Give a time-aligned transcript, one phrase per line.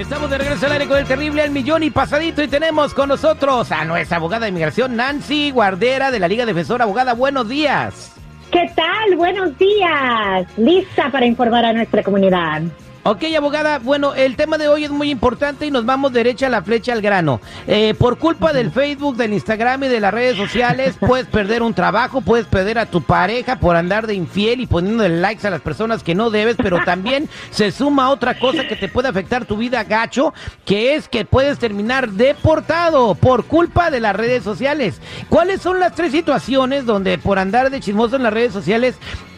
[0.00, 3.10] Estamos de regreso al aire con el terrible al millón y pasadito y tenemos con
[3.10, 6.84] nosotros a nuestra abogada de inmigración Nancy Guardera de la Liga Defensora.
[6.84, 8.16] Abogada, buenos días.
[8.50, 9.14] ¿Qué tal?
[9.18, 10.46] Buenos días.
[10.56, 12.62] Lista para informar a nuestra comunidad.
[13.02, 16.50] Ok, abogada, bueno, el tema de hoy es muy importante y nos vamos derecha a
[16.50, 17.40] la flecha al grano.
[17.66, 21.72] Eh, por culpa del Facebook, del Instagram y de las redes sociales, puedes perder un
[21.72, 25.62] trabajo, puedes perder a tu pareja por andar de infiel y poniendo likes a las
[25.62, 29.56] personas que no debes, pero también se suma otra cosa que te puede afectar tu
[29.56, 30.34] vida gacho,
[30.66, 35.00] que es que puedes terminar deportado por culpa de las redes sociales.
[35.30, 38.96] ¿Cuáles son las tres situaciones donde por andar de chismoso en las redes sociales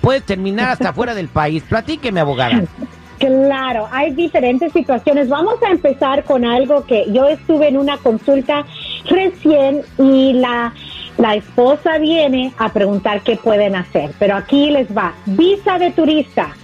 [0.00, 1.62] puedes terminar hasta fuera del país?
[1.62, 2.64] Platíqueme, abogada.
[3.24, 5.30] Claro, hay diferentes situaciones.
[5.30, 8.66] Vamos a empezar con algo que yo estuve en una consulta
[9.08, 10.74] recién y la,
[11.16, 14.10] la esposa viene a preguntar qué pueden hacer.
[14.18, 15.14] Pero aquí les va.
[15.24, 16.54] Visa de turista.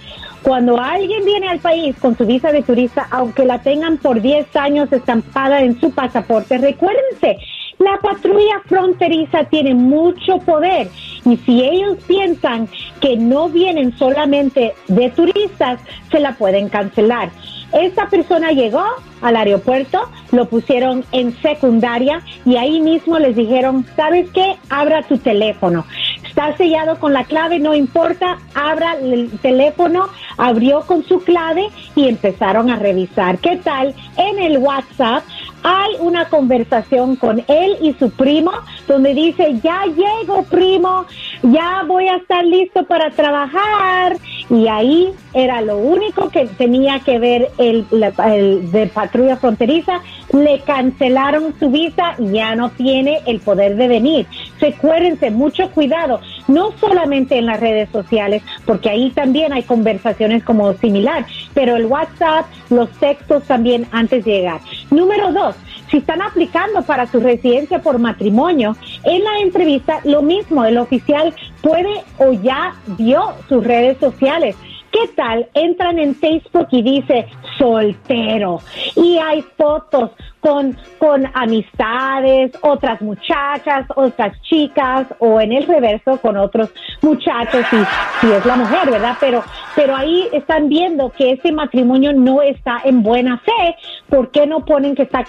[0.43, 4.55] Cuando alguien viene al país con su visa de turista, aunque la tengan por 10
[4.55, 7.39] años estampada en su pasaporte, recuérdense,
[7.79, 10.89] la patrulla fronteriza tiene mucho poder
[11.25, 12.67] y si ellos piensan
[13.01, 17.31] que no vienen solamente de turistas, se la pueden cancelar.
[17.73, 18.83] Esta persona llegó
[19.21, 24.57] al aeropuerto, lo pusieron en secundaria y ahí mismo les dijeron, ¿sabes qué?
[24.69, 25.85] Abra tu teléfono.
[26.27, 32.07] Está sellado con la clave, no importa, abra el teléfono, abrió con su clave y
[32.07, 33.37] empezaron a revisar.
[33.39, 33.93] ¿Qué tal?
[34.17, 35.23] En el WhatsApp
[35.63, 38.51] hay una conversación con él y su primo
[38.87, 41.05] donde dice, ya llego primo,
[41.43, 44.17] ya voy a estar listo para trabajar.
[44.49, 50.01] Y ahí era lo único que tenía que ver el, de patrulla fronteriza.
[50.33, 54.27] Le cancelaron su visa y ya no tiene el poder de venir.
[54.59, 60.73] Recuérdense, mucho cuidado, no solamente en las redes sociales, porque ahí también hay conversaciones como
[60.73, 64.61] similar, pero el WhatsApp, los textos también antes de llegar.
[64.89, 65.55] Número dos,
[65.91, 71.33] si están aplicando para su residencia por matrimonio, en la entrevista lo mismo, el oficial
[71.61, 74.55] puede o ya vio sus redes sociales.
[74.91, 75.47] ¿Qué tal?
[75.53, 78.59] Entran en Facebook y dice soltero
[78.95, 86.35] y hay fotos con, con amistades, otras muchachas, otras chicas o en el reverso con
[86.35, 86.69] otros
[87.01, 89.15] muchachos y si es la mujer, ¿verdad?
[89.19, 89.43] Pero,
[89.75, 93.75] pero ahí están viendo que ese matrimonio no está en buena fe.
[94.09, 95.23] ¿Por qué no ponen que está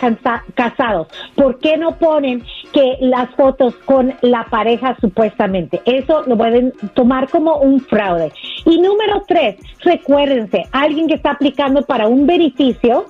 [0.54, 1.08] casados?
[1.34, 2.42] ¿Por qué no ponen
[2.72, 5.82] que las fotos con la pareja supuestamente?
[5.84, 8.32] Eso lo pueden tomar como un fraude.
[8.64, 13.06] Y número tres, recuérdense, alguien que está aplicando para un beneficio,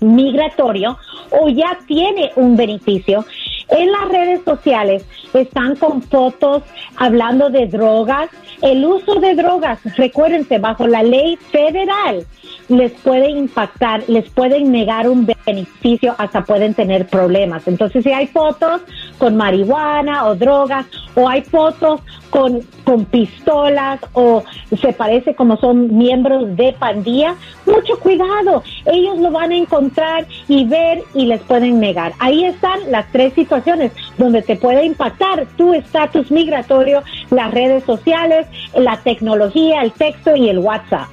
[0.00, 0.98] migratorio
[1.30, 3.24] o ya tiene un beneficio.
[3.68, 6.62] En las redes sociales están con fotos
[6.96, 8.30] hablando de drogas.
[8.62, 12.24] El uso de drogas, recuérdense, bajo la ley federal
[12.68, 17.66] les puede impactar, les pueden negar un beneficio, hasta pueden tener problemas.
[17.68, 18.82] Entonces, si hay fotos
[19.18, 22.00] con marihuana o drogas, o hay fotos
[22.30, 24.42] con, con pistolas, o
[24.80, 27.34] se parece como son miembros de pandilla,
[27.64, 28.62] mucho cuidado.
[28.84, 32.12] Ellos lo van a encontrar y ver y les pueden negar.
[32.18, 38.46] Ahí están las tres situaciones donde te puede impactar tu estatus migratorio, las redes sociales,
[38.74, 41.08] la tecnología, el texto y el WhatsApp.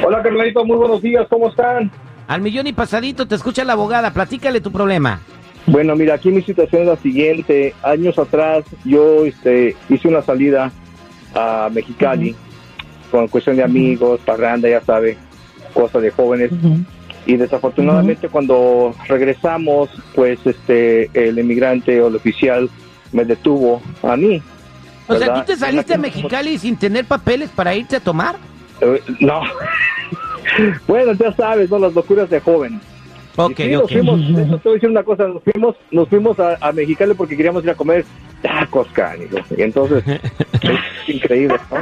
[0.04, 1.90] Hola, Carlito, muy buenos días, ¿cómo están?
[2.28, 5.20] Al millón y pasadito, te escucha la abogada, platícale tu problema.
[5.64, 7.72] Bueno, mira, aquí mi situación es la siguiente.
[7.82, 10.70] Años atrás yo este, hice una salida
[11.34, 12.36] a Mexicali
[13.10, 15.16] con cuestión de amigos, parranda, ya sabe,
[15.74, 16.50] cosas de jóvenes.
[17.26, 22.70] Y desafortunadamente cuando regresamos, pues este el inmigrante o el oficial
[23.12, 24.40] me detuvo a mí.
[25.08, 28.36] O sea, ¿tú te saliste a Mexicali sin tener papeles para irte a tomar?
[28.80, 29.40] Eh, no.
[30.86, 31.78] bueno, ya sabes, ¿no?
[31.78, 32.80] Las locuras de joven.
[33.36, 37.12] Ok, Nos fuimos, te voy a decir una cosa, nos fuimos, nos fuimos a, Mexicali
[37.12, 38.04] porque queríamos ir a comer
[38.40, 39.42] tacos, cánicos.
[39.54, 40.02] Y entonces,
[40.62, 41.76] es increíble, ¿no?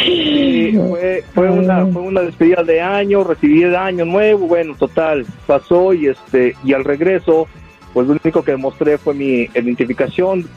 [0.00, 5.92] Fue, fue, una, fue una despedida de año, recibí el año nuevo, bueno, total, pasó
[5.92, 7.48] y este y al regreso,
[7.92, 10.48] pues lo único que demostré fue mi identificación,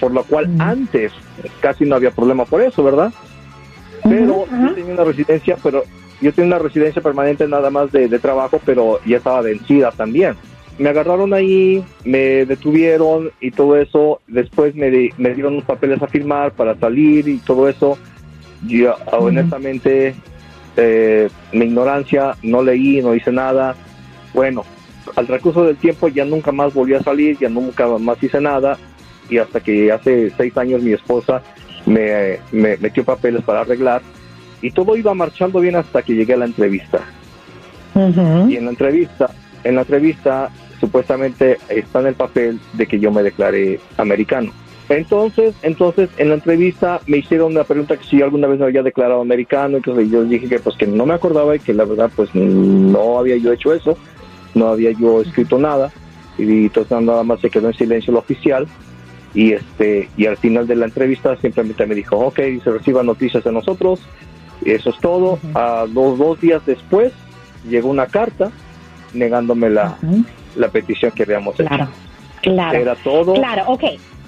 [0.00, 1.12] por, lo cual antes
[1.60, 3.12] casi no había problema por eso, ¿verdad?
[4.02, 5.84] Pero yo tenía una residencia, pero
[6.20, 10.34] yo tenía una residencia permanente nada más de, trabajo, pero ya estaba vencida también.
[10.76, 14.20] Me agarraron ahí, me detuvieron y todo eso.
[14.26, 17.96] Después me, me dieron unos papeles a firmar para salir y todo eso
[18.66, 20.14] yo honestamente
[20.76, 23.74] eh, mi ignorancia, no leí, no hice nada.
[24.32, 24.64] Bueno,
[25.16, 28.78] al recurso del tiempo ya nunca más volví a salir, ya nunca más hice nada
[29.28, 31.42] y hasta que hace seis años mi esposa
[31.86, 34.02] me, me metió papeles para arreglar
[34.60, 37.00] y todo iba marchando bien hasta que llegué a la entrevista.
[38.48, 39.30] Y en la entrevista,
[39.62, 40.50] en la entrevista
[40.80, 44.52] supuestamente está en el papel de que yo me declaré americano.
[44.88, 48.82] Entonces, entonces en la entrevista me hicieron una pregunta que si alguna vez me había
[48.82, 52.10] declarado americano, entonces yo dije que pues que no me acordaba y que la verdad
[52.14, 53.96] pues no había yo hecho eso,
[54.54, 55.90] no había yo escrito nada
[56.36, 58.66] y entonces nada más se quedó en silencio el oficial
[59.32, 63.42] y este y al final de la entrevista simplemente me dijo ok se reciban noticias
[63.42, 64.00] de nosotros
[64.64, 65.38] y eso es todo.
[65.54, 67.12] A los dos días después
[67.68, 68.50] llegó una carta
[69.14, 69.96] negándome la,
[70.56, 71.68] la petición que habíamos hecho.
[71.68, 71.88] Claro
[72.42, 72.78] claro.
[72.78, 73.32] Era todo.
[73.32, 73.84] Claro ok